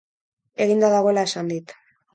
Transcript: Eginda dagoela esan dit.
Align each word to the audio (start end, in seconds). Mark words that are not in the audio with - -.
Eginda 0.65 0.91
dagoela 0.95 1.29
esan 1.31 1.57
dit. 1.57 1.79